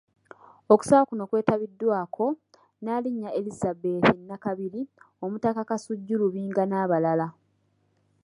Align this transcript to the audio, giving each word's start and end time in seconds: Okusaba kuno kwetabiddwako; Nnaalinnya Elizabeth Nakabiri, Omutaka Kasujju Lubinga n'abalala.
Okusaba 0.73 1.03
kuno 1.09 1.23
kwetabiddwako; 1.29 2.25
Nnaalinnya 2.79 3.29
Elizabeth 3.39 4.07
Nakabiri, 4.27 4.81
Omutaka 5.23 5.61
Kasujju 5.69 6.15
Lubinga 6.21 6.63
n'abalala. 6.67 7.27